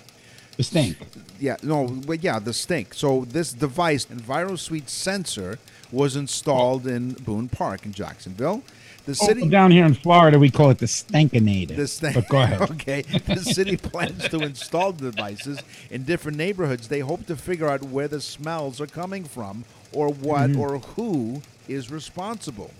[0.56, 0.96] The stink.
[1.38, 2.92] Yeah, no, but yeah, the stink.
[2.94, 5.58] So this device, EnviroSuite sensor,
[5.92, 8.62] was installed in Boone Park in Jacksonville.
[9.06, 11.76] The city Oh, down here in Florida, we call it the stankinator.
[11.76, 12.12] this thing.
[12.14, 12.60] But go ahead.
[12.72, 16.88] okay, the city plans to install the devices in different neighborhoods.
[16.88, 20.60] They hope to figure out where the smells are coming from, or what, Mm-hmm.
[20.60, 22.72] or who is responsible.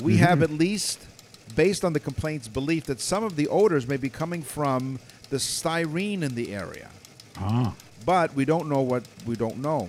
[0.00, 0.24] We Mm-hmm.
[0.24, 1.06] have at least,
[1.54, 4.98] based on the complaints, belief that some of the odors may be coming from
[5.30, 6.88] the styrene in the area,
[7.36, 7.74] Ah.
[8.04, 9.88] but we don't know what we don't know.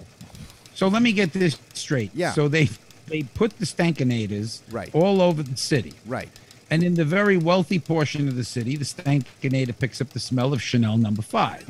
[0.73, 2.11] So let me get this straight.
[2.13, 2.33] Yeah.
[2.33, 2.69] So they
[3.07, 4.89] they put the stankinators Right.
[4.93, 5.93] all over the city.
[6.05, 6.29] Right.
[6.71, 10.51] And in the very wealthy portion of the city, the stankinator picks up the smell
[10.51, 11.63] of Chanel number five.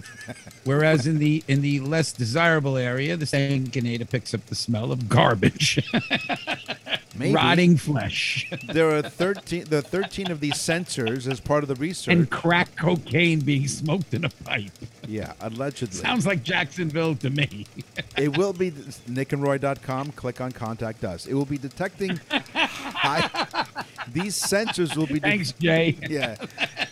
[0.63, 5.09] Whereas in the in the less desirable area, the stankinator picks up the smell of
[5.09, 5.83] garbage,
[7.17, 7.33] Maybe.
[7.33, 9.65] rotting flesh, There are thirteen.
[9.65, 12.13] The thirteen of these sensors as part of the research.
[12.13, 14.71] and crack cocaine being smoked in a pipe.
[15.07, 15.95] yeah, allegedly.
[15.95, 17.65] Sounds like Jacksonville to me.
[18.17, 20.13] It will be nickandroy.com.
[20.13, 21.25] Click on contact us.
[21.25, 23.65] It will be detecting high.
[24.13, 25.15] These sensors will be.
[25.15, 25.97] de- Thanks, Jay.
[26.07, 26.35] yeah,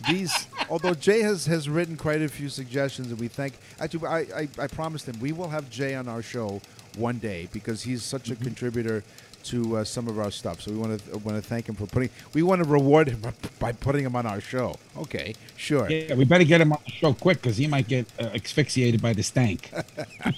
[0.09, 0.47] these.
[0.69, 3.53] Although Jay has has written quite a few suggestions, and we thank.
[3.79, 6.61] Actually, I I, I promised him we will have Jay on our show
[6.97, 8.43] one day because he's such a mm-hmm.
[8.43, 9.03] contributor
[9.45, 10.61] to uh, some of our stuff.
[10.61, 12.09] So we want to want to thank him for putting.
[12.33, 13.21] We want to reward him
[13.59, 14.75] by putting him on our show.
[14.97, 15.89] Okay, sure.
[15.89, 19.01] Yeah, we better get him on the show quick because he might get uh, asphyxiated
[19.01, 19.71] by the stank.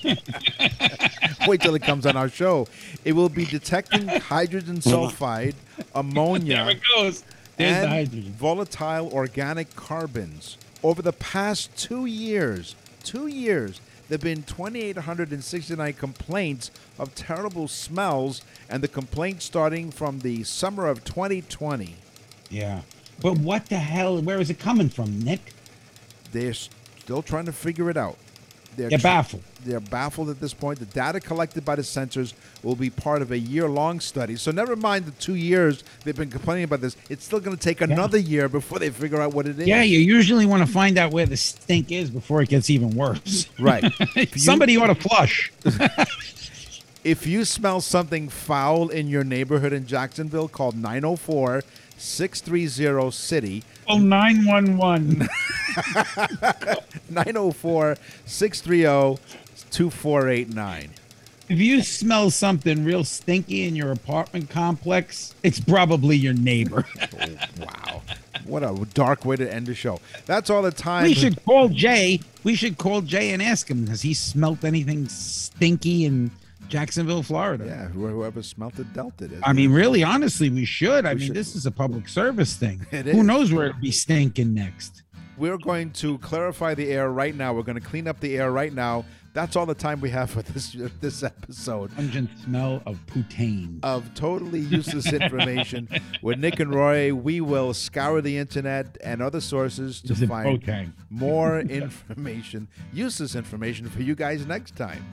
[1.47, 2.67] Wait till it comes on our show.
[3.03, 5.55] It will be detecting hydrogen sulfide,
[5.93, 7.23] ammonia, there it goes.
[7.57, 8.33] There's the and hydrogen.
[8.33, 10.57] volatile organic carbons.
[10.83, 18.41] Over the past two years, two years, there have been 2,869 complaints of terrible smells,
[18.69, 21.95] and the complaints starting from the summer of 2020.
[22.49, 22.81] Yeah.
[23.21, 24.21] But what the hell?
[24.21, 25.53] Where is it coming from, Nick?
[26.31, 28.17] They're still trying to figure it out.
[28.75, 29.43] They're, They're baffled.
[29.63, 30.79] They're baffled at this point.
[30.79, 34.35] The data collected by the sensors will be part of a year-long study.
[34.35, 36.95] So never mind the two years they've been complaining about this.
[37.09, 39.67] It's still going to take another year before they figure out what it is.
[39.67, 42.91] Yeah, you usually want to find out where the stink is before it gets even
[42.91, 43.47] worse.
[43.59, 43.91] Right.
[44.35, 45.51] Somebody ought to flush.
[47.05, 51.61] If you smell something foul in your neighborhood in Jacksonville, call 904
[51.97, 53.63] 630 City.
[53.87, 55.19] Oh, 911.
[57.09, 59.21] 904 630
[59.71, 60.89] 2489.
[61.47, 66.85] If you smell something real stinky in your apartment complex, it's probably your neighbor.
[67.17, 68.01] Oh, wow.
[68.45, 69.99] What a dark way to end the show.
[70.25, 71.03] That's all the time.
[71.05, 72.19] we should call Jay.
[72.43, 76.31] We should call Jay and ask him has he smelt anything stinky in
[76.69, 77.65] Jacksonville, Florida?
[77.65, 79.31] Yeah, whoever smelt it dealt it.
[79.43, 81.05] I mean, really, honestly, we should.
[81.05, 81.35] I We mean, should.
[81.35, 82.85] this is a public service thing.
[82.91, 83.25] It Who is.
[83.25, 85.03] knows where it'll be stinking next?
[85.37, 87.53] We're going to clarify the air right now.
[87.53, 89.03] We're going to clean up the air right now.
[89.33, 93.79] That's all the time we have for this this episode Pungent smell of poutine.
[93.83, 95.89] of totally useless information
[96.21, 97.13] with Nick and Roy.
[97.13, 104.01] We will scour the internet and other sources to find more information, useless information for
[104.01, 105.03] you guys next time.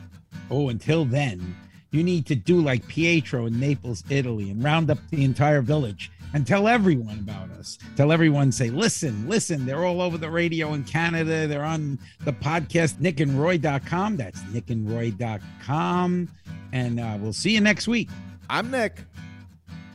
[0.52, 1.56] Oh, until then,
[1.92, 6.12] you need to do like Pietro in Naples, Italy, and round up the entire village
[6.34, 7.78] and tell everyone about us.
[7.96, 9.64] Tell everyone, say, listen, listen.
[9.64, 11.46] They're all over the radio in Canada.
[11.46, 14.18] They're on the podcast, nickandroy.com.
[14.18, 16.28] That's nickandroy.com.
[16.72, 18.10] And uh, we'll see you next week.
[18.50, 18.98] I'm Nick.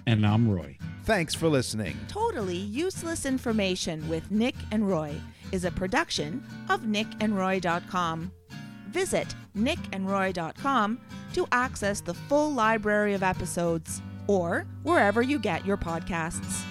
[0.08, 0.76] And I'm Roy.
[1.04, 1.96] Thanks for listening.
[2.08, 5.14] Totally Useless Information with Nick and Roy
[5.52, 8.32] is a production of nickandroy.com.
[8.88, 11.00] Visit nickandroy.com
[11.34, 16.66] to access the full library of episodes or wherever you get your podcasts.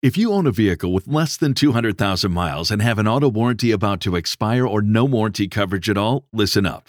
[0.00, 3.72] If you own a vehicle with less than 200,000 miles and have an auto warranty
[3.72, 6.88] about to expire or no warranty coverage at all, listen up.